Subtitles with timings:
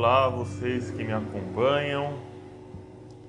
[0.00, 2.22] Olá, vocês que me acompanham,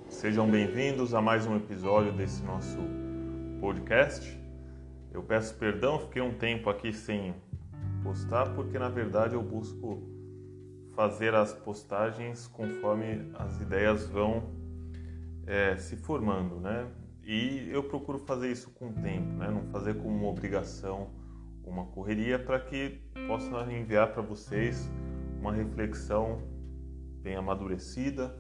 [0.08, 2.78] sejam bem-vindos a mais um episódio desse nosso
[3.60, 4.40] podcast.
[5.12, 7.34] Eu peço perdão, fiquei um tempo aqui sem
[8.04, 10.04] postar, porque na verdade eu busco
[10.94, 14.44] fazer as postagens conforme as ideias vão
[15.48, 16.88] é, se formando, né?
[17.24, 19.50] E eu procuro fazer isso com tempo, né?
[19.50, 21.10] Não fazer como uma obrigação,
[21.66, 24.88] uma correria, para que possa enviar para vocês
[25.42, 26.59] uma reflexão
[27.20, 28.36] bem amadurecida,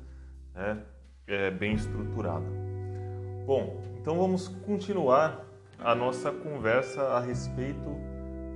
[0.54, 0.84] né?
[1.28, 2.46] é, bem estruturada.
[3.46, 5.46] Bom, então vamos continuar
[5.78, 7.90] a nossa conversa a respeito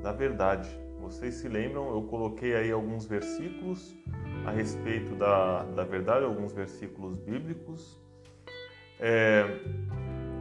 [0.01, 0.69] da verdade.
[0.99, 3.95] Vocês se lembram, eu coloquei aí alguns versículos
[4.45, 7.99] a respeito da, da verdade, alguns versículos bíblicos.
[8.99, 9.45] É,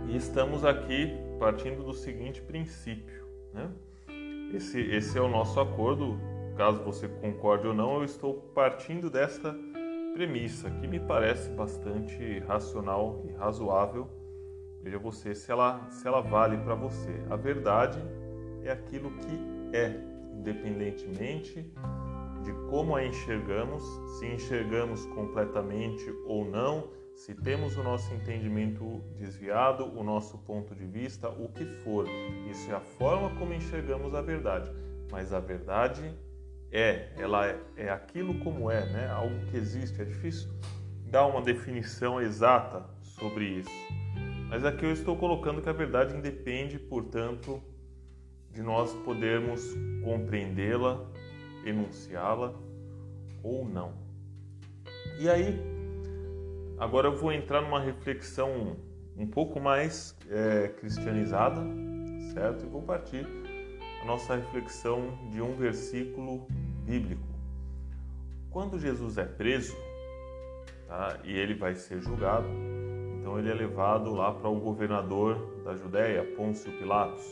[0.09, 3.27] e estamos aqui partindo do seguinte princípio.
[3.53, 3.71] Né?
[4.55, 6.19] Esse, esse é o nosso acordo
[6.57, 9.57] caso você concorde ou não, eu estou partindo desta
[10.13, 14.09] premissa que me parece bastante racional e razoável.
[14.83, 17.23] Veja você se ela, se ela vale para você.
[17.31, 17.99] A verdade
[18.63, 19.97] é aquilo que é,
[20.39, 21.73] independentemente
[22.43, 23.83] de como a enxergamos,
[24.19, 30.85] se enxergamos completamente ou não, se temos o nosso entendimento desviado, o nosso ponto de
[30.85, 32.07] vista, o que for.
[32.51, 34.71] Isso é a forma como enxergamos a verdade.
[35.11, 36.13] Mas a verdade
[36.73, 39.11] é, ela é, é aquilo como é, né?
[39.11, 40.01] Algo que existe.
[40.01, 40.49] É difícil
[41.11, 43.71] dar uma definição exata sobre isso.
[44.49, 47.63] Mas aqui eu estou colocando que a verdade independe, portanto,
[48.51, 49.63] de nós podermos
[50.03, 51.07] compreendê-la,
[51.65, 52.55] enunciá-la
[53.43, 53.93] ou não.
[55.19, 55.59] E aí,
[56.79, 58.77] agora eu vou entrar numa reflexão
[59.17, 61.61] um pouco mais é, cristianizada,
[62.33, 62.65] certo?
[62.65, 63.27] E vou partir
[64.03, 66.47] a nossa reflexão de um versículo
[66.85, 67.23] bíblico.
[68.51, 69.77] Quando Jesus é preso
[70.89, 72.47] tá, e ele vai ser julgado,
[73.19, 77.25] então ele é levado lá para o governador da Judéia, Pôncio Pilatos.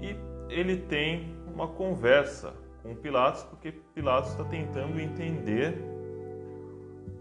[0.00, 0.16] E
[0.52, 2.52] ele tem uma conversa
[2.82, 5.74] com Pilatos, porque Pilatos está tentando entender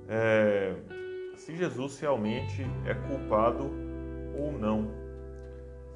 [0.10, 0.76] é,
[1.36, 3.72] se Jesus realmente é culpado
[4.38, 4.92] ou não,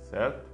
[0.03, 0.48] certo?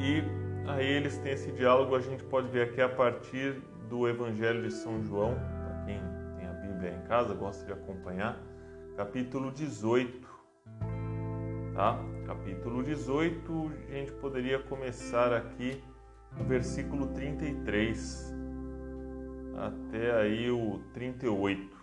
[0.00, 0.22] E
[0.68, 3.54] Aí eles têm esse diálogo, a gente pode ver aqui a partir
[3.88, 5.98] do Evangelho de São João, para quem
[6.36, 8.38] tem a Bíblia em casa, gosta de acompanhar,
[8.94, 10.28] capítulo 18.
[11.74, 11.98] Tá?
[12.26, 15.82] Capítulo 18, a gente poderia começar aqui
[16.36, 18.34] no versículo 33
[19.56, 21.76] até aí o 38.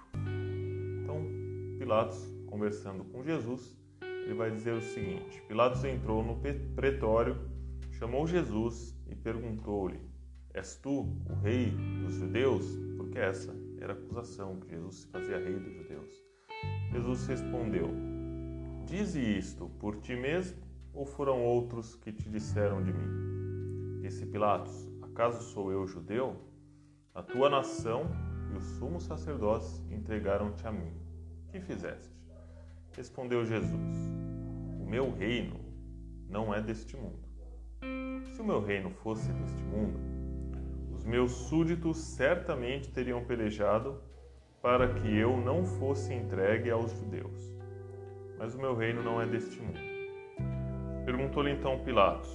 [1.01, 1.25] Então,
[1.79, 3.75] Pilatos conversando com Jesus,
[4.25, 6.39] ele vai dizer o seguinte: Pilatos entrou no
[6.75, 7.54] pretório
[7.95, 9.99] chamou Jesus e perguntou-lhe:
[10.53, 11.71] És tu o rei
[12.03, 12.65] dos judeus?
[12.97, 16.11] Porque essa era a acusação que Jesus se fazia rei dos judeus.
[16.91, 17.89] Jesus respondeu:
[18.85, 20.57] Dize isto por ti mesmo
[20.93, 24.01] ou foram outros que te disseram de mim?
[24.01, 26.35] Disse Pilatos: Acaso sou eu judeu?
[27.13, 28.09] A tua nação
[28.51, 30.91] e os sumos sacerdotes entregaram-te a mim.
[31.49, 32.13] Que fizeste?
[32.91, 33.95] Respondeu Jesus:
[34.81, 35.59] O meu reino
[36.29, 37.24] não é deste mundo.
[38.35, 39.97] Se o meu reino fosse deste mundo,
[40.93, 43.97] os meus súditos certamente teriam pelejado
[44.61, 47.55] para que eu não fosse entregue aos judeus.
[48.37, 49.79] Mas o meu reino não é deste mundo.
[51.05, 52.29] Perguntou-lhe então Pilatos: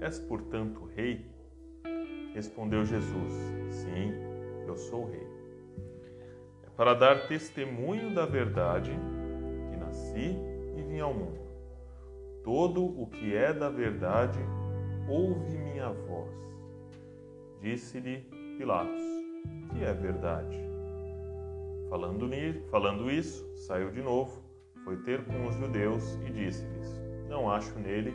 [0.00, 1.30] És portanto rei?
[2.32, 3.34] Respondeu Jesus:
[3.68, 4.14] Sim,
[4.66, 5.28] eu sou rei.
[6.64, 8.90] É para dar testemunho da verdade
[9.70, 10.34] que nasci
[10.78, 11.40] e vim ao mundo.
[12.42, 14.40] Todo o que é da verdade
[15.08, 16.30] ouve minha voz.
[17.60, 18.18] Disse-lhe
[18.58, 19.02] Pilatos,
[19.70, 20.56] que é verdade.
[21.88, 22.28] Falando,
[22.70, 24.42] falando isso, saiu de novo,
[24.84, 28.12] foi ter com os judeus e disse-lhes: Não acho nele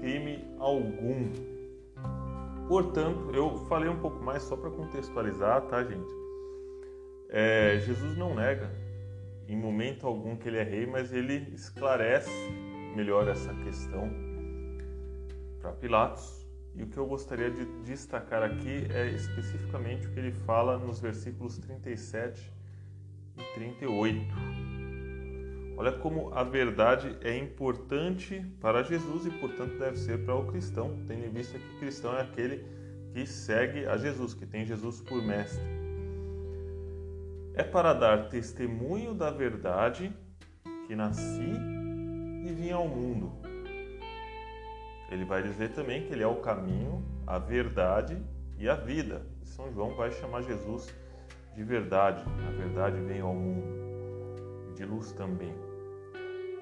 [0.00, 1.30] crime algum.
[2.68, 6.10] Portanto, eu falei um pouco mais só para contextualizar, tá, gente?
[7.28, 8.70] É, Jesus não nega
[9.48, 12.30] em momento algum que ele é rei, mas ele esclarece
[12.94, 14.31] melhor essa questão
[15.62, 16.44] para Pilatos.
[16.74, 21.00] E o que eu gostaria de destacar aqui é especificamente o que ele fala nos
[21.00, 22.52] versículos 37
[23.36, 24.34] e 38.
[25.76, 30.98] Olha como a verdade é importante para Jesus e, portanto, deve ser para o cristão,
[31.06, 32.66] tendo em vista que cristão é aquele
[33.12, 35.62] que segue a Jesus, que tem Jesus por mestre.
[37.54, 40.10] É para dar testemunho da verdade
[40.86, 41.52] que nasci
[42.44, 43.51] e vim ao mundo
[45.12, 48.16] ele vai dizer também que ele é o caminho, a verdade
[48.56, 49.26] e a vida.
[49.42, 50.92] São João vai chamar Jesus
[51.54, 52.24] de verdade.
[52.48, 55.54] A verdade veio ao mundo, de luz também.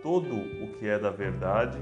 [0.03, 1.79] Todo o que é da verdade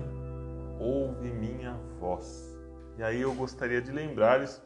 [0.78, 2.54] ouve minha voz.
[2.98, 4.62] E aí eu gostaria de lembrar-lhes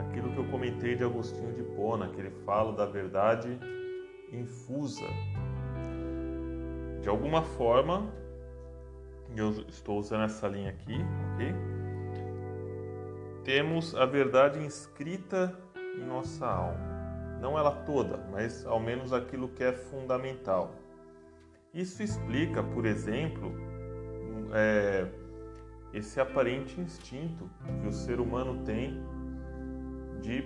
[0.00, 3.56] aquilo que eu comentei de Agostinho de Pona, que ele fala da verdade
[4.32, 5.06] infusa.
[7.02, 8.10] De alguma forma,
[9.40, 10.96] eu estou usando essa linha aqui,
[11.34, 11.54] ok?
[13.44, 15.56] Temos a verdade inscrita
[15.96, 16.96] em nossa alma.
[17.40, 20.74] Não ela toda, mas ao menos aquilo que é fundamental.
[21.72, 23.52] Isso explica, por exemplo,
[24.52, 25.06] é,
[25.92, 27.50] esse aparente instinto
[27.80, 29.00] que o ser humano tem
[30.20, 30.42] de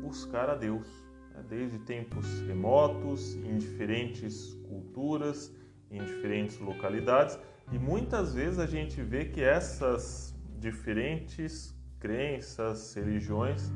[0.00, 0.86] buscar a Deus,
[1.34, 1.44] né?
[1.48, 5.54] desde tempos remotos, em diferentes culturas,
[5.90, 7.38] em diferentes localidades,
[7.72, 13.72] e muitas vezes a gente vê que essas diferentes crenças, religiões,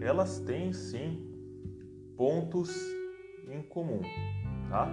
[0.00, 1.28] elas têm sim
[2.16, 2.70] pontos
[3.50, 4.00] em comum,
[4.70, 4.88] tá?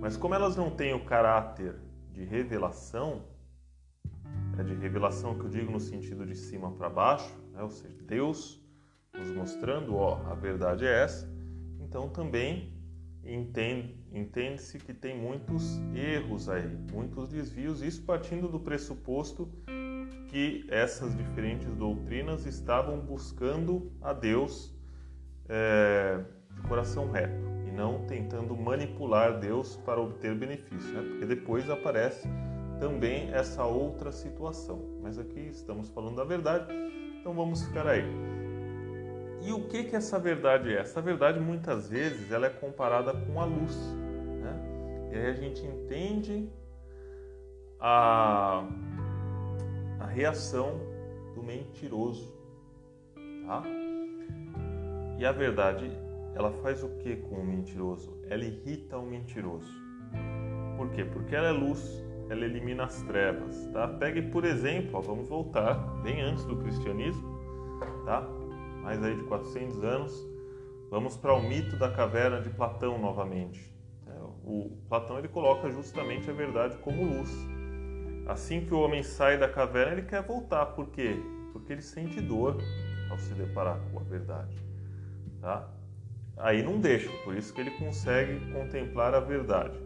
[0.00, 1.76] Mas como elas não têm o caráter
[2.12, 3.24] de revelação,
[4.58, 7.62] é de revelação que eu digo no sentido de cima para baixo, né?
[7.62, 8.60] ou seja, Deus
[9.12, 11.30] nos mostrando, ó, a verdade é essa.
[11.78, 12.72] Então também
[14.12, 19.48] entende-se que tem muitos erros aí, muitos desvios, isso partindo do pressuposto
[20.28, 24.72] que essas diferentes doutrinas estavam buscando a Deus
[25.48, 26.20] é,
[26.54, 27.34] de coração reto
[27.66, 31.02] e não tentando manipular Deus para obter benefício, né?
[31.08, 32.28] porque depois aparece
[32.78, 34.80] também essa outra situação.
[35.02, 36.72] Mas aqui estamos falando da verdade,
[37.20, 38.04] então vamos ficar aí.
[39.42, 40.80] E o que que essa verdade é?
[40.80, 43.76] Essa verdade muitas vezes ela é comparada com a luz,
[44.40, 45.10] né?
[45.12, 46.48] E aí a gente entende
[47.80, 48.68] a,
[49.98, 50.78] a reação
[51.34, 52.34] do mentiroso,
[53.46, 53.62] tá?
[55.18, 55.90] E a verdade,
[56.34, 58.18] ela faz o que com o mentiroso?
[58.28, 59.70] Ela irrita o mentiroso.
[60.76, 61.04] Por quê?
[61.04, 63.88] Porque ela é luz, ela elimina as trevas, tá?
[63.88, 67.38] Pegue, por exemplo, ó, vamos voltar bem antes do cristianismo,
[68.04, 68.26] tá?
[68.82, 70.12] Mais aí de 400 anos,
[70.90, 73.72] vamos para o mito da caverna de Platão novamente.
[74.06, 74.12] É,
[74.44, 77.30] o Platão ele coloca justamente a verdade como luz.
[78.26, 80.66] Assim que o homem sai da caverna, ele quer voltar.
[80.66, 81.16] Por quê?
[81.52, 82.56] Porque ele sente dor
[83.10, 84.56] ao se deparar com a verdade.
[85.40, 85.68] Tá?
[86.36, 89.78] Aí não deixa, por isso que ele consegue contemplar a verdade.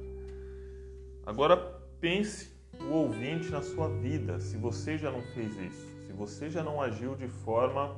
[1.26, 1.56] Agora
[2.00, 6.62] pense o ouvinte na sua vida, se você já não fez isso, se você já
[6.62, 7.96] não agiu de forma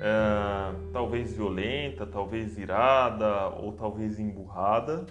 [0.00, 5.06] é, talvez violenta, talvez irada ou talvez emburrada,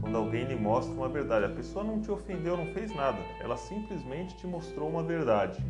[0.00, 1.44] quando alguém lhe mostra uma verdade.
[1.44, 5.64] A pessoa não te ofendeu, não fez nada, ela simplesmente te mostrou uma verdade.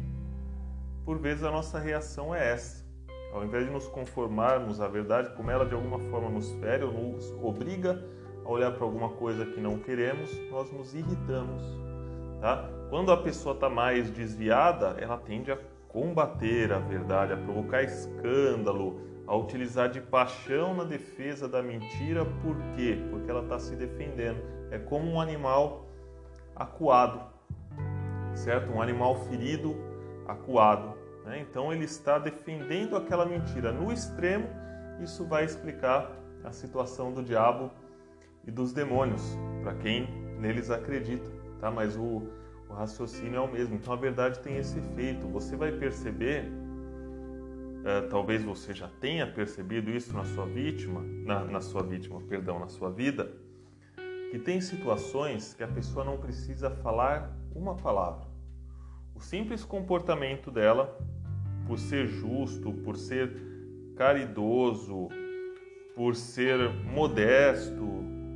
[1.05, 2.89] Por vezes a nossa reação é essa.
[3.33, 6.93] Ao invés de nos conformarmos à verdade, como ela de alguma forma nos fere ou
[6.93, 8.05] nos obriga
[8.45, 11.63] a olhar para alguma coisa que não queremos, nós nos irritamos.
[12.41, 12.69] Tá?
[12.89, 15.57] Quando a pessoa está mais desviada, ela tende a
[15.93, 22.57] combater a verdade, a provocar escândalo, a utilizar de paixão na defesa da mentira, por
[22.75, 22.99] quê?
[23.11, 24.41] Porque ela está se defendendo.
[24.71, 25.87] É como um animal
[26.55, 27.20] acuado,
[28.35, 28.73] certo?
[28.73, 29.77] Um animal ferido,
[30.27, 30.94] acuado.
[31.25, 31.41] Né?
[31.41, 33.73] Então ele está defendendo aquela mentira.
[33.73, 34.49] No extremo,
[35.01, 36.11] isso vai explicar
[36.44, 37.70] a situação do diabo
[38.47, 41.29] e dos demônios, para quem neles acredita,
[41.61, 41.70] tá?
[41.70, 42.23] Mas o
[42.70, 43.74] o raciocínio é o mesmo.
[43.74, 45.27] Então a verdade tem esse efeito.
[45.29, 46.44] Você vai perceber,
[47.84, 52.60] é, talvez você já tenha percebido isso na sua vítima, na, na sua vítima, perdão,
[52.60, 53.31] na sua vida,
[54.31, 58.29] que tem situações que a pessoa não precisa falar uma palavra.
[59.15, 60.96] O simples comportamento dela,
[61.67, 63.32] por ser justo, por ser
[63.96, 65.08] caridoso,
[65.96, 67.86] por ser modesto,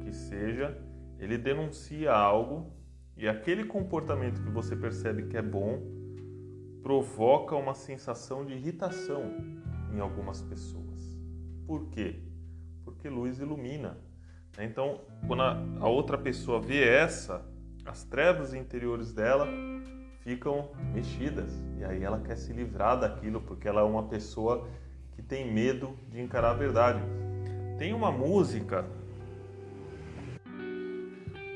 [0.05, 0.77] que seja,
[1.19, 2.73] ele denuncia algo
[3.17, 5.81] e aquele comportamento que você percebe que é bom
[6.83, 9.23] provoca uma sensação de irritação
[9.95, 11.19] em algumas pessoas.
[11.67, 12.21] Por quê?
[12.85, 13.97] Porque luz ilumina.
[14.59, 17.45] Então, quando a outra pessoa vê essa,
[17.87, 19.47] as trevas interiores dela
[20.21, 24.69] ficam mexidas e aí ela quer se livrar daquilo porque ela é uma pessoa
[25.13, 27.01] que tem medo de encarar a verdade.
[27.79, 28.85] Tem uma música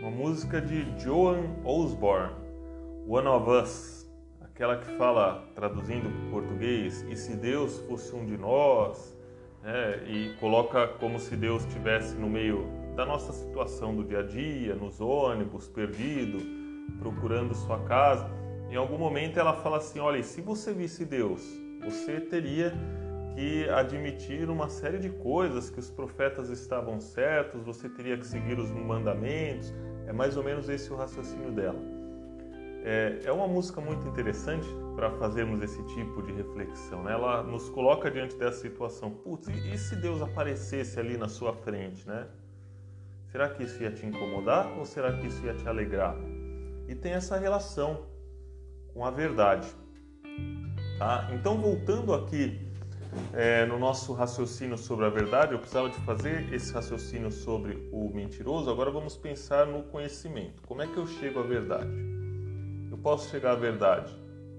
[0.01, 2.33] uma música de Joan Osborne,
[3.07, 4.09] One of Us,
[4.41, 9.17] aquela que fala, traduzindo para português, e se Deus fosse um de nós,
[9.63, 10.03] né?
[10.07, 14.75] e coloca como se Deus estivesse no meio da nossa situação do dia a dia,
[14.75, 16.39] nos ônibus, perdido,
[16.99, 18.31] procurando sua casa.
[18.71, 21.43] Em algum momento ela fala assim: olha, se você visse Deus,
[21.85, 22.73] você teria
[23.35, 28.59] que admitir uma série de coisas, que os profetas estavam certos, você teria que seguir
[28.59, 29.73] os mandamentos.
[30.09, 31.79] É mais ou menos esse o raciocínio dela.
[32.83, 37.03] É, é uma música muito interessante para fazermos esse tipo de reflexão.
[37.03, 37.13] Né?
[37.13, 39.11] Ela nos coloca diante dessa situação.
[39.11, 42.27] Putz, e, e se Deus aparecesse ali na sua frente, né?
[43.31, 46.17] Será que isso ia te incomodar ou será que isso ia te alegrar?
[46.89, 48.07] E tem essa relação
[48.95, 49.69] com a verdade.
[50.99, 51.29] Tá?
[51.35, 52.68] Então, voltando aqui
[53.33, 58.11] é, no nosso raciocínio sobre a verdade, eu precisava de fazer esse raciocínio sobre o
[58.15, 58.71] mentiroso.
[58.71, 60.63] Agora vamos pensar no conhecimento.
[60.67, 61.91] Como é que eu chego à verdade?
[62.91, 64.13] Eu posso chegar à verdade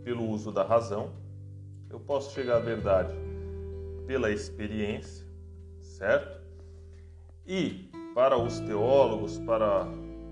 [0.04, 1.12] pelo uso da razão,
[1.90, 3.14] eu posso chegar à verdade
[4.08, 5.26] pela experiência,
[5.82, 6.40] certo?
[7.46, 9.86] E para os teólogos, para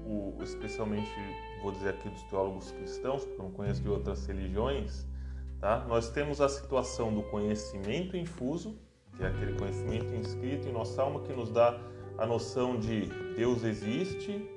[0.05, 1.11] o, especialmente
[1.61, 5.05] vou dizer aqui dos teólogos cristãos, porque eu não conheço de outras religiões,
[5.59, 5.83] Tá?
[5.87, 8.77] Nós temos a situação do conhecimento infuso,
[9.15, 11.79] que é aquele conhecimento inscrito em nossa alma que nos dá
[12.17, 14.47] a noção de Deus existe,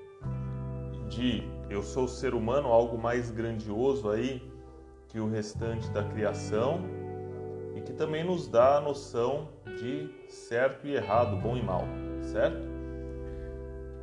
[1.08, 4.42] de eu sou ser humano, algo mais grandioso aí
[5.08, 6.80] que o restante da criação,
[7.74, 11.84] e que também nos dá a noção de certo e errado, bom e mal,
[12.22, 12.68] certo?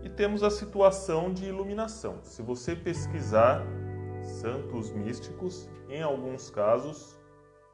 [0.03, 2.19] E temos a situação de iluminação.
[2.23, 3.65] Se você pesquisar
[4.27, 7.17] santos místicos, em alguns casos,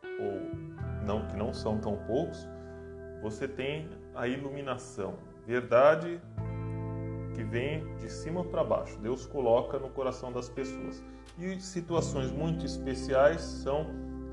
[0.04, 2.48] ou não que não são tão poucos,
[3.22, 6.22] você tem a iluminação, verdade
[7.34, 8.98] que vem de cima para baixo.
[9.00, 11.04] Deus coloca no coração das pessoas.
[11.38, 13.88] E situações muito especiais são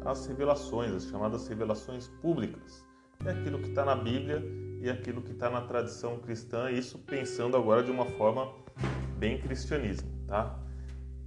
[0.04, 2.84] as revelações, as chamadas revelações públicas.
[3.24, 4.42] É aquilo que está na Bíblia
[4.80, 8.50] e aquilo que está na tradição cristã, isso pensando agora de uma forma
[9.18, 10.58] bem cristianismo, tá?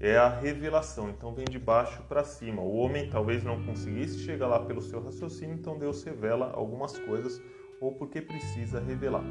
[0.04, 2.62] É a revelação, então vem de baixo para cima.
[2.62, 7.42] O homem talvez não conseguisse chegar lá pelo seu raciocínio, então Deus revela algumas coisas
[7.80, 9.24] ou porque precisa revelar.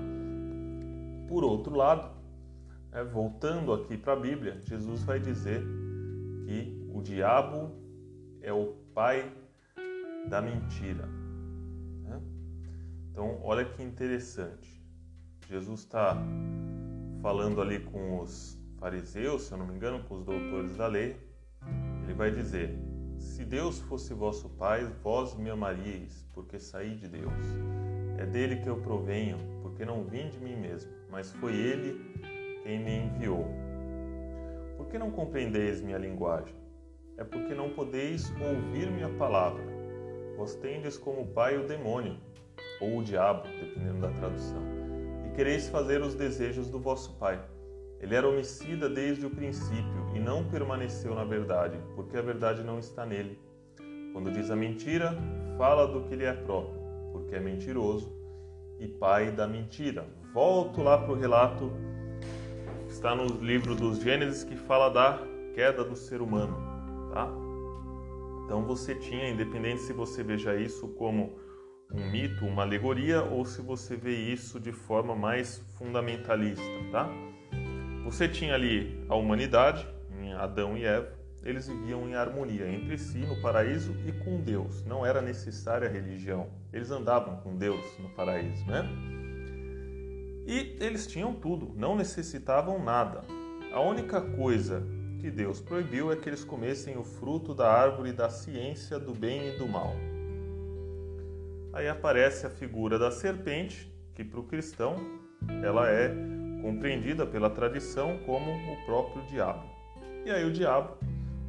[1.28, 2.10] Por outro lado,
[2.90, 5.62] é, voltando aqui para a Bíblia, Jesus vai dizer
[6.46, 7.70] que o diabo
[8.40, 9.30] é o pai
[10.26, 11.06] da mentira.
[12.02, 12.18] Né?
[13.10, 14.82] Então, olha que interessante.
[15.50, 16.16] Jesus está
[17.20, 21.16] falando ali com os fariseus, se eu não me engano, com os doutores da lei,
[22.02, 22.76] ele vai dizer:
[23.16, 27.32] Se Deus fosse vosso Pai, vós me amaríeis, porque saí de Deus.
[28.18, 32.12] É dele que eu provenho, porque não vim de mim mesmo, mas foi ele
[32.64, 33.46] quem me enviou.
[34.76, 36.54] Por que não compreendeis minha linguagem?
[37.16, 39.62] É porque não podeis ouvir minha palavra.
[40.36, 42.16] Vós tendes como pai o demônio,
[42.80, 44.62] ou o diabo, dependendo da tradução,
[45.24, 47.40] e quereis fazer os desejos do vosso pai.
[48.02, 52.80] Ele era homicida desde o princípio e não permaneceu na verdade, porque a verdade não
[52.80, 53.38] está nele.
[54.12, 55.16] Quando diz a mentira,
[55.56, 56.82] fala do que lhe é próprio,
[57.12, 58.12] porque é mentiroso
[58.80, 60.04] e pai da mentira.
[60.34, 61.72] Volto lá para o relato
[62.86, 65.20] que está no livro dos Gênesis que fala da
[65.54, 66.56] queda do ser humano,
[67.12, 67.30] tá?
[68.44, 71.38] Então você tinha, independente se você veja isso como
[71.94, 77.08] um mito, uma alegoria, ou se você vê isso de forma mais fundamentalista, tá?
[78.12, 79.88] Você tinha ali a humanidade,
[80.20, 81.08] em Adão e Eva,
[81.42, 84.84] eles viviam em harmonia entre si no paraíso e com Deus.
[84.84, 86.50] Não era necessária a religião.
[86.74, 88.86] Eles andavam com Deus no paraíso, né?
[90.46, 93.22] E eles tinham tudo, não necessitavam nada.
[93.72, 94.86] A única coisa
[95.18, 99.54] que Deus proibiu é que eles comessem o fruto da árvore da ciência do bem
[99.54, 99.96] e do mal.
[101.72, 104.96] Aí aparece a figura da serpente, que para o cristão
[105.64, 109.64] ela é compreendida pela tradição como o próprio diabo.
[110.24, 110.96] E aí o diabo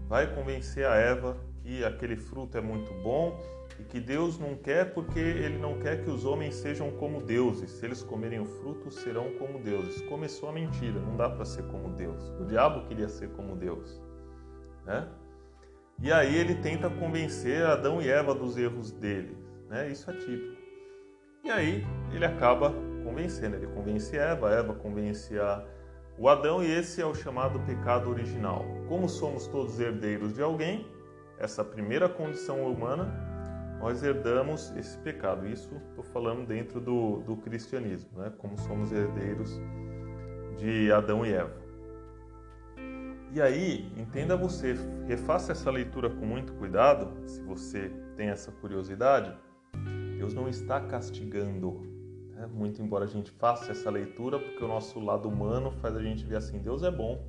[0.09, 3.39] vai convencer a Eva que aquele fruto é muito bom
[3.79, 7.69] e que Deus não quer porque ele não quer que os homens sejam como deuses.
[7.71, 10.01] Se eles comerem o fruto, serão como deuses.
[10.03, 12.21] Começou a mentira, não dá para ser como Deus.
[12.39, 14.01] O diabo queria ser como Deus,
[14.85, 15.07] né?
[16.01, 19.37] E aí ele tenta convencer Adão e Eva dos erros deles,
[19.69, 19.89] né?
[19.89, 20.61] Isso é típico.
[21.43, 23.55] E aí ele acaba convencendo.
[23.55, 25.63] Ele convence Eva, Eva convence a,
[26.17, 28.65] o Adão e esse é o chamado pecado original.
[28.87, 30.87] Como somos todos herdeiros de alguém,
[31.37, 33.11] essa primeira condição humana,
[33.79, 35.47] nós herdamos esse pecado.
[35.47, 38.31] Isso estou falando dentro do, do cristianismo, né?
[38.37, 39.59] como somos herdeiros
[40.57, 41.63] de Adão e Eva.
[43.33, 44.75] E aí, entenda você,
[45.07, 49.35] refaça essa leitura com muito cuidado, se você tem essa curiosidade.
[50.17, 51.81] Deus não está castigando
[52.33, 52.47] né?
[52.51, 56.25] Muito embora a gente faça essa leitura, porque o nosso lado humano faz a gente
[56.25, 57.25] ver assim: Deus é bom.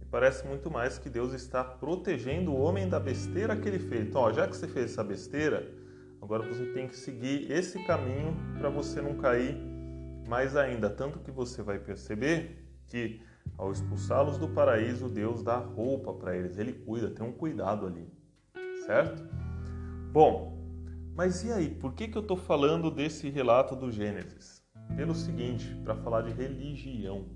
[0.00, 4.08] E parece muito mais que Deus está protegendo o homem da besteira que ele fez.
[4.08, 5.78] Então, ó, já que você fez essa besteira,
[6.22, 9.56] Agora você tem que seguir esse caminho para você não cair
[10.28, 10.90] mais ainda.
[10.90, 13.22] Tanto que você vai perceber que
[13.56, 18.06] ao expulsá-los do paraíso, Deus dá roupa para eles, ele cuida, tem um cuidado ali,
[18.86, 19.22] certo?
[20.12, 20.49] Bom,
[21.20, 24.64] mas e aí, por que, que eu estou falando desse relato do Gênesis?
[24.96, 27.28] Pelo seguinte, para falar de religião.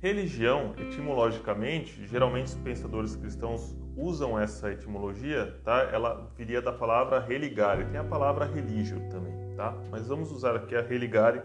[0.00, 5.82] Religião, etimologicamente, geralmente os pensadores cristãos usam essa etimologia, tá?
[5.92, 9.76] Ela viria da palavra religare, tem a palavra religio também, tá?
[9.90, 11.42] Mas vamos usar aqui a religare,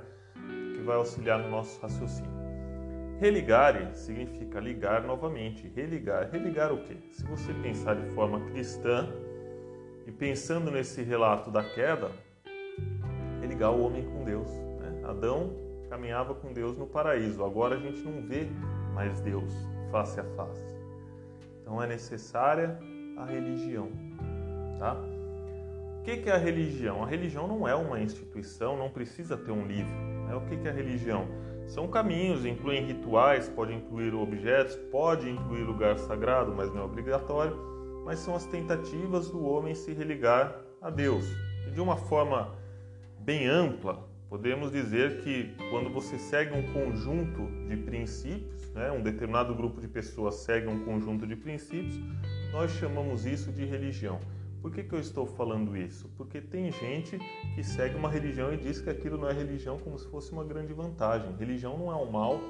[0.74, 2.32] que vai auxiliar no nosso raciocínio.
[3.20, 5.68] Religare significa ligar novamente.
[5.76, 6.30] Religar.
[6.32, 6.96] Religar o quê?
[7.12, 9.10] Se você pensar de forma cristã
[10.06, 12.12] e pensando nesse relato da queda,
[13.42, 14.50] religar o homem com Deus.
[14.50, 15.04] Né?
[15.06, 15.52] Adão
[15.90, 17.44] caminhava com Deus no paraíso.
[17.44, 18.48] Agora a gente não vê
[18.94, 19.54] mais Deus
[19.92, 20.66] face a face.
[21.62, 22.80] Então é necessária
[23.18, 23.90] a religião,
[24.80, 24.98] tá?
[26.00, 27.02] O que é a religião?
[27.02, 29.94] A religião não é uma instituição, não precisa ter um livro.
[30.28, 30.36] Né?
[30.36, 31.28] O que é a religião?
[31.68, 37.73] São caminhos, incluem rituais, pode incluir objetos, pode incluir lugar sagrado, mas não é obrigatório.
[38.04, 41.26] Mas são as tentativas do homem se religar a Deus.
[41.68, 42.54] E de uma forma
[43.20, 49.54] bem ampla, Podemos dizer que quando você segue um conjunto de princípios, né, um determinado
[49.54, 52.00] grupo de pessoas segue um conjunto de princípios,
[52.52, 54.20] nós chamamos isso de religião.
[54.60, 56.10] Por que, que eu estou falando isso?
[56.18, 57.20] Porque tem gente
[57.54, 60.44] que segue uma religião e diz que aquilo não é religião como se fosse uma
[60.44, 61.32] grande vantagem.
[61.38, 62.42] Religião não é um mal,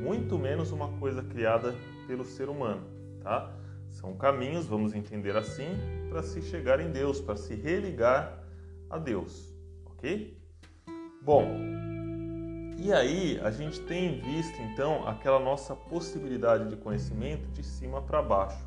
[0.00, 1.72] muito menos uma coisa criada
[2.08, 2.82] pelo ser humano,
[3.20, 3.48] tá?
[4.02, 5.78] São caminhos, vamos entender assim,
[6.10, 8.36] para se chegar em Deus, para se religar
[8.90, 9.54] a Deus,
[9.86, 10.36] ok?
[11.22, 11.46] Bom,
[12.76, 18.20] e aí a gente tem visto então aquela nossa possibilidade de conhecimento de cima para
[18.20, 18.66] baixo,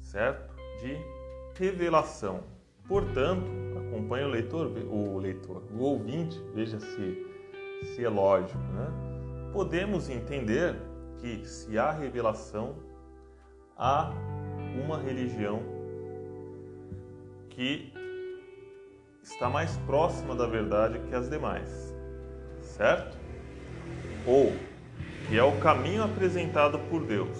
[0.00, 0.50] certo?
[0.80, 0.96] De
[1.54, 2.40] revelação.
[2.88, 3.44] Portanto,
[3.76, 7.26] acompanhe o leitor, o leitor, o ouvinte, veja se,
[7.94, 8.88] se é lógico, né?
[9.52, 10.74] Podemos entender
[11.18, 12.76] que se há revelação,
[13.76, 14.10] há
[14.78, 15.62] uma religião
[17.50, 17.92] que
[19.22, 21.94] está mais próxima da verdade que as demais,
[22.60, 23.16] certo?
[24.26, 24.52] Ou
[25.28, 27.38] que é o caminho apresentado por Deus.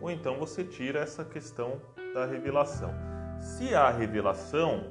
[0.00, 1.80] Ou então você tira essa questão
[2.12, 2.92] da revelação.
[3.40, 4.84] Se há revelação,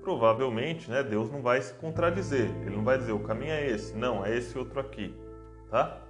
[0.00, 2.50] provavelmente, né, Deus não vai se contradizer.
[2.62, 5.14] Ele não vai dizer o caminho é esse, não, é esse outro aqui,
[5.70, 6.00] tá?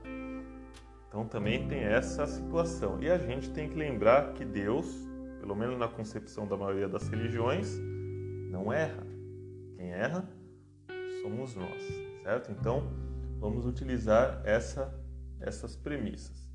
[1.11, 3.03] Então também tem essa situação.
[3.03, 4.87] E a gente tem que lembrar que Deus,
[5.41, 7.77] pelo menos na concepção da maioria das religiões,
[8.49, 9.05] não erra.
[9.77, 10.25] Quem erra
[11.21, 11.83] somos nós,
[12.23, 12.53] certo?
[12.53, 12.93] Então,
[13.41, 14.95] vamos utilizar essa,
[15.41, 16.49] essas premissas.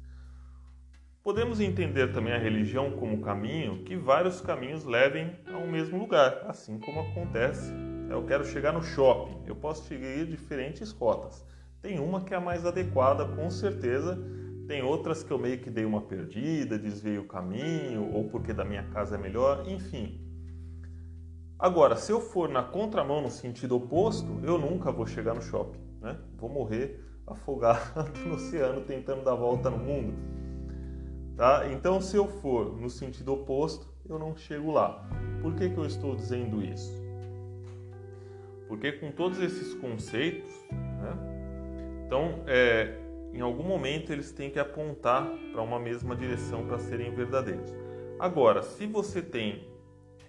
[1.21, 6.79] Podemos entender também a religião como caminho que vários caminhos levem ao mesmo lugar, assim
[6.79, 7.73] como acontece.
[8.09, 11.45] Eu quero chegar no shopping, eu posso seguir diferentes rotas.
[11.81, 14.17] Tem uma que é a mais adequada, com certeza.
[14.67, 18.65] Tem outras que eu meio que dei uma perdida, desviei o caminho, ou porque da
[18.65, 20.19] minha casa é melhor, enfim.
[21.57, 25.79] Agora, se eu for na contramão no sentido oposto, eu nunca vou chegar no shopping,
[26.01, 26.19] né?
[26.37, 30.13] Vou morrer afogado no oceano tentando dar volta no mundo.
[31.35, 31.67] Tá?
[31.71, 35.07] Então, se eu for no sentido oposto, eu não chego lá.
[35.41, 36.93] Por que, que eu estou dizendo isso?
[38.67, 42.05] Porque com todos esses conceitos, né?
[42.05, 43.04] então, é,
[43.35, 47.69] em algum momento eles têm que apontar para uma mesma direção para serem verdadeiros.
[48.17, 49.67] Agora, se você tem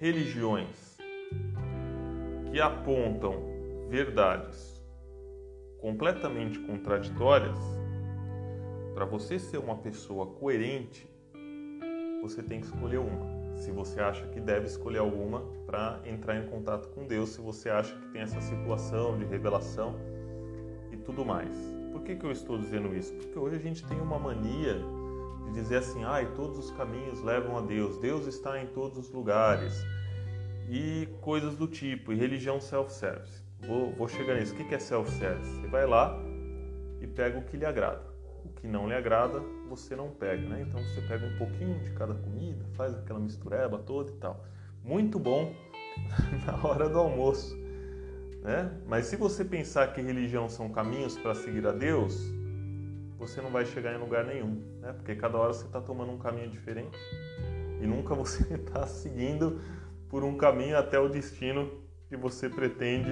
[0.01, 0.99] religiões
[2.51, 3.45] que apontam
[3.89, 4.85] verdades
[5.81, 7.57] completamente contraditórias,
[8.93, 11.09] para você ser uma pessoa coerente,
[12.23, 13.57] você tem que escolher uma.
[13.57, 17.71] Se você acha que deve escolher alguma para entrar em contato com Deus, se você
[17.71, 19.95] acha que tem essa situação de revelação
[20.91, 21.76] e tudo mais.
[21.97, 23.11] Por que, que eu estou dizendo isso?
[23.15, 24.75] Porque hoje a gente tem uma mania
[25.47, 29.11] de dizer assim: ai, todos os caminhos levam a Deus, Deus está em todos os
[29.11, 29.83] lugares
[30.69, 33.43] e coisas do tipo, e religião self-service.
[33.67, 34.53] Vou, vou chegar nisso.
[34.53, 35.51] O que é self-service?
[35.59, 36.15] Você vai lá
[37.01, 38.05] e pega o que lhe agrada.
[38.45, 40.67] O que não lhe agrada, você não pega, né?
[40.69, 44.45] Então você pega um pouquinho de cada comida, faz aquela mistureba toda e tal.
[44.85, 45.51] Muito bom
[46.45, 47.57] na hora do almoço,
[48.47, 48.71] né?
[48.87, 52.33] Mas se você pensar que religião são caminhos para seguir a Deus,
[53.19, 54.93] você não vai chegar em lugar nenhum, né?
[54.93, 56.97] Porque cada hora você está tomando um caminho diferente
[57.83, 59.61] e nunca você está seguindo
[60.09, 61.69] por um caminho até o destino
[62.09, 63.11] que você pretende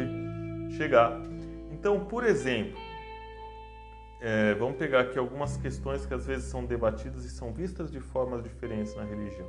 [0.77, 1.21] chegar.
[1.73, 2.79] Então, por exemplo,
[4.21, 7.99] é, vamos pegar aqui algumas questões que às vezes são debatidas e são vistas de
[7.99, 9.49] formas diferentes na religião.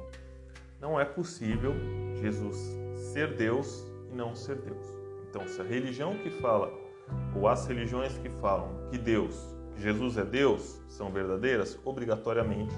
[0.81, 1.73] não é possível
[2.15, 2.57] Jesus
[3.13, 5.04] ser Deus e não ser Deus.
[5.35, 6.71] Então, se a religião que fala,
[7.35, 12.73] ou as religiões que falam que Deus, que Jesus é Deus, são verdadeiras, obrigatoriamente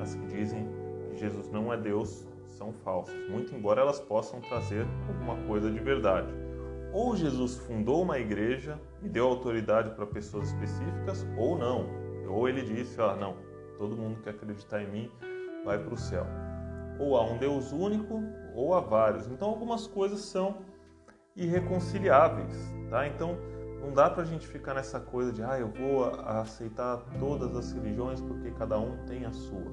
[0.00, 0.68] as que dizem
[1.10, 5.80] que Jesus não é Deus são falsas, muito embora elas possam trazer alguma coisa de
[5.80, 6.32] verdade.
[6.92, 11.88] Ou Jesus fundou uma igreja e deu autoridade para pessoas específicas, ou não.
[12.28, 13.34] Ou ele disse: ah, não,
[13.78, 15.10] todo mundo que acreditar em mim
[15.64, 16.24] vai para o céu.
[17.00, 18.22] Ou há um Deus único,
[18.54, 19.26] ou há vários.
[19.26, 20.69] Então, algumas coisas são
[21.36, 22.56] irreconciliáveis,
[22.88, 23.06] tá?
[23.06, 23.36] Então,
[23.80, 27.72] não dá para a gente ficar nessa coisa de, ah, eu vou aceitar todas as
[27.72, 29.72] religiões porque cada um tem a sua.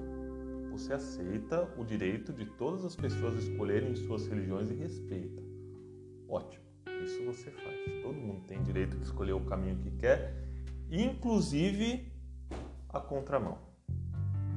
[0.71, 5.41] Você aceita o direito de todas as pessoas escolherem suas religiões e respeita.
[6.29, 6.63] Ótimo,
[7.03, 7.75] isso você faz.
[8.01, 10.35] Todo mundo tem direito de escolher o caminho que quer,
[10.89, 12.11] inclusive
[12.89, 13.57] a contramão.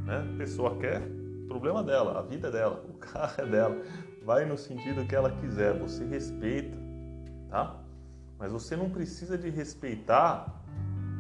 [0.05, 0.19] Né?
[0.35, 1.03] A pessoa quer,
[1.49, 3.83] problema dela, a vida é dela, o carro é dela,
[4.23, 6.77] vai no sentido que ela quiser, você respeita,
[7.51, 7.83] tá?
[8.39, 10.65] Mas você não precisa de respeitar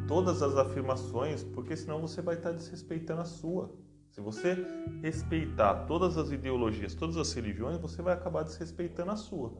[0.08, 3.70] todas as afirmações, porque senão você vai estar desrespeitando a sua.
[4.10, 4.56] Se você
[5.02, 9.52] respeitar todas as ideologias, todas as religiões, você vai acabar desrespeitando a sua.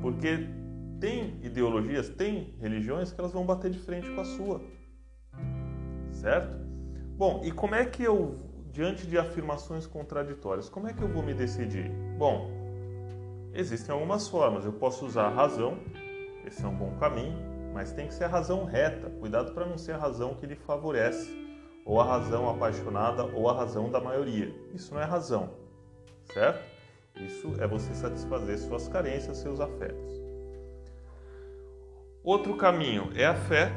[0.00, 0.48] Porque
[0.98, 4.60] tem ideologias, tem religiões que elas vão bater de frente com a sua.
[6.10, 6.56] Certo?
[7.16, 8.36] Bom, e como é que eu,
[8.72, 11.90] diante de afirmações contraditórias, como é que eu vou me decidir?
[12.18, 12.61] Bom,
[13.54, 14.64] existem algumas formas.
[14.64, 15.78] Eu posso usar a razão,
[16.46, 17.36] esse é um bom caminho,
[17.72, 19.10] mas tem que ser a razão reta.
[19.10, 21.30] Cuidado para não ser a razão que lhe favorece,
[21.84, 24.54] ou a razão apaixonada, ou a razão da maioria.
[24.74, 25.50] Isso não é razão,
[26.32, 26.62] certo?
[27.16, 30.12] Isso é você satisfazer suas carências, seus afetos.
[32.24, 33.72] Outro caminho é a fé,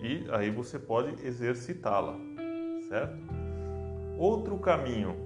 [0.00, 2.16] e aí você pode exercitá-la,
[2.88, 3.16] certo?
[4.16, 5.16] Outro caminho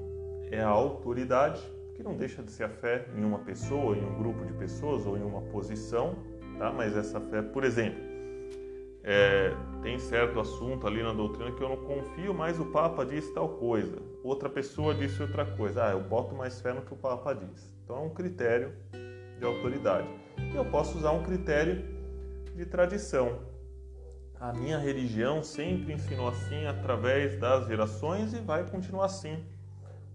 [0.50, 1.60] é a autoridade,
[1.96, 5.06] que não deixa de ser a fé em uma pessoa, em um grupo de pessoas
[5.06, 6.14] ou em uma posição,
[6.58, 6.70] tá?
[6.70, 7.98] Mas essa fé, por exemplo,
[9.02, 13.32] é, tem certo assunto ali na doutrina que eu não confio, mas o Papa disse
[13.32, 15.86] tal coisa, outra pessoa disse outra coisa.
[15.86, 17.74] Ah, eu boto mais fé no que o Papa diz.
[17.82, 18.72] Então é um critério
[19.38, 20.08] de autoridade.
[20.52, 21.82] E eu posso usar um critério
[22.54, 23.38] de tradição,
[24.38, 29.42] a minha religião sempre ensinou assim através das gerações e vai continuar assim,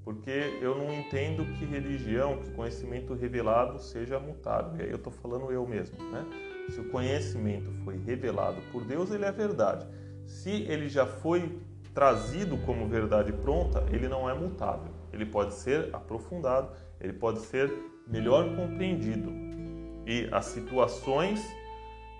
[0.04, 4.80] porque eu não entendo que religião, que conhecimento revelado seja mutável.
[4.80, 6.26] E aí eu estou falando eu mesmo, né?
[6.70, 9.86] Se o conhecimento foi revelado por Deus, ele é verdade.
[10.26, 11.60] Se ele já foi
[11.94, 14.92] trazido como verdade pronta, ele não é mutável.
[15.12, 17.72] Ele pode ser aprofundado, ele pode ser
[18.08, 19.32] melhor compreendido.
[20.06, 21.46] E as situações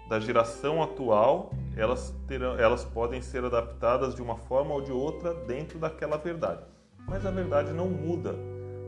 [0.08, 5.34] da geração atual, elas, terão, elas podem ser adaptadas de uma forma ou de outra
[5.34, 6.64] dentro daquela verdade.
[7.08, 8.36] Mas a verdade não muda.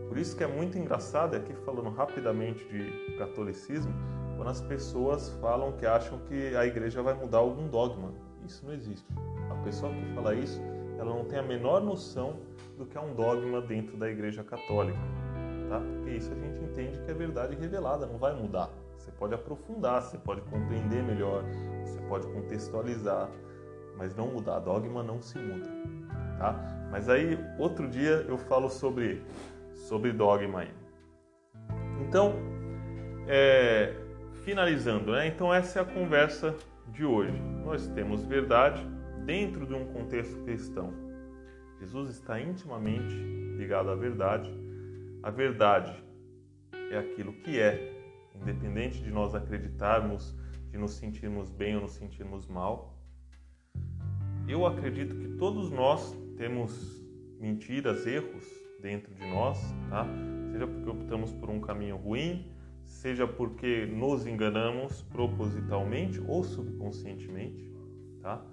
[0.08, 3.94] Por isso que é muito engraçado, aqui falando rapidamente de catolicismo,
[4.36, 8.12] quando as pessoas falam que acham que a igreja vai mudar algum dogma.
[8.46, 9.08] Isso não existe.
[9.50, 10.62] A pessoa que fala isso,
[11.00, 12.38] ela não tem a menor noção
[12.78, 15.00] do que é um dogma dentro da igreja católica.
[15.70, 15.80] Tá?
[15.80, 18.70] Porque isso a gente entende que é verdade revelada, não vai mudar.
[18.98, 21.44] Você pode aprofundar, você pode compreender melhor,
[21.84, 23.30] você pode contextualizar,
[23.98, 24.60] mas não mudar.
[24.60, 25.70] Dogma não se muda,
[26.38, 26.83] tá?
[26.94, 29.20] Mas aí outro dia eu falo sobre
[29.74, 30.72] sobre dogma aí.
[32.00, 32.36] Então,
[33.28, 33.96] é,
[34.46, 35.26] finalizando, né?
[35.26, 36.56] Então essa é a conversa
[36.90, 37.34] de hoje.
[37.66, 38.86] Nós temos verdade
[39.26, 40.94] dentro de um contexto cristão.
[41.80, 43.16] Jesus está intimamente
[43.58, 44.54] ligado à verdade.
[45.24, 45.92] A verdade
[46.92, 47.92] é aquilo que é,
[48.36, 50.38] independente de nós acreditarmos,
[50.70, 52.96] de nos sentirmos bem ou nos sentirmos mal.
[54.48, 57.04] Eu acredito que todos nós temos
[57.40, 58.44] mentiras, erros
[58.82, 60.08] dentro de nós, tá?
[60.52, 62.52] Seja porque optamos por um caminho ruim,
[62.86, 67.74] seja porque nos enganamos propositalmente ou subconscientemente,
[68.22, 68.46] tá?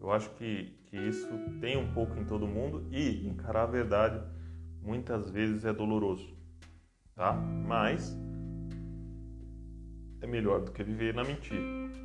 [0.00, 1.28] Eu acho que, que isso
[1.60, 4.22] tem um pouco em todo mundo e encarar a verdade
[4.82, 6.34] muitas vezes é doloroso,
[7.14, 7.32] tá?
[7.32, 8.16] Mas
[10.20, 11.60] é melhor do que viver na mentira.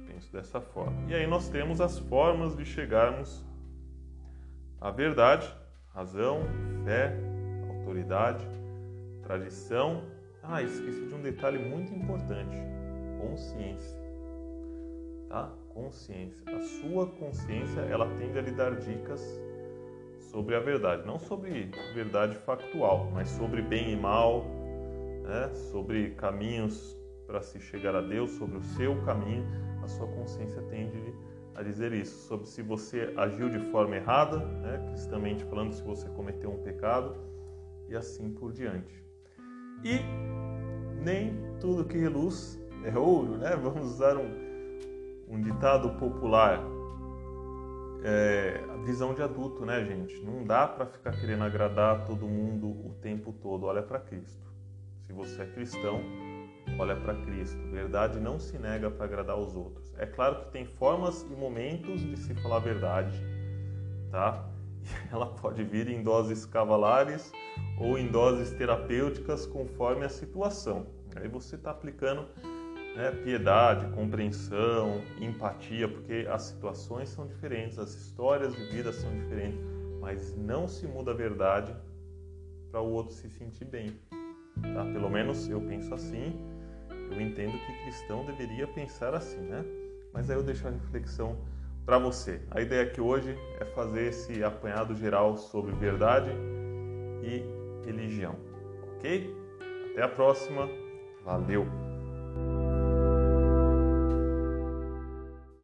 [0.08, 1.10] Penso dessa forma.
[1.10, 3.46] E aí nós temos as formas de chegarmos
[4.80, 5.48] à verdade:
[5.94, 6.42] razão,
[6.84, 7.16] fé,
[7.70, 8.46] autoridade,
[9.24, 10.04] tradição.
[10.44, 12.58] Ah, esqueci de um detalhe muito importante:
[13.20, 14.06] consciência.
[15.30, 15.52] Tá?
[15.74, 16.44] Consciência.
[16.48, 19.22] A sua consciência ela tende a lhe dar dicas
[20.32, 24.46] sobre a verdade, não sobre verdade factual, mas sobre bem e mal,
[25.24, 25.54] né?
[25.72, 29.46] sobre caminhos para se chegar a Deus, sobre o seu caminho,
[29.84, 32.28] a sua consciência tende a dizer isso.
[32.28, 37.16] Sobre se você agiu de forma errada, né, cristamente falando, se você cometeu um pecado,
[37.88, 39.04] e assim por diante.
[39.84, 40.00] E
[41.04, 43.56] nem tudo que reluz é ouro, né?
[43.62, 44.30] Vamos usar um,
[45.28, 46.60] um ditado popular.
[48.04, 50.24] É, a visão de adulto, né, gente?
[50.24, 53.66] Não dá para ficar querendo agradar todo mundo o tempo todo.
[53.66, 54.46] Olha para Cristo.
[55.02, 56.02] Se você é cristão,
[56.78, 57.58] olha para Cristo.
[57.72, 59.94] Verdade não se nega para agradar os outros.
[59.98, 63.18] É claro que tem formas e momentos de se falar a verdade,
[64.12, 64.50] tá?
[65.12, 67.32] ela pode vir em doses cavalares
[67.80, 70.88] ou em doses terapêuticas conforme a situação.
[71.16, 72.28] Aí você está aplicando
[72.96, 79.60] né, piedade, compreensão, empatia, porque as situações são diferentes, as histórias de vida são diferentes,
[80.00, 81.76] mas não se muda a verdade
[82.72, 83.98] para o outro se sentir bem.
[84.62, 84.86] Tá?
[84.86, 86.34] Pelo menos eu penso assim,
[87.12, 89.64] eu entendo que cristão deveria pensar assim, né?
[90.14, 91.38] Mas aí eu deixo a reflexão
[91.86, 92.42] para você.
[92.50, 96.32] A ideia aqui hoje é fazer esse apanhado geral sobre verdade
[97.24, 97.44] e
[97.86, 98.36] religião,
[98.96, 99.36] ok?
[99.92, 100.68] Até a próxima,
[101.24, 101.85] valeu!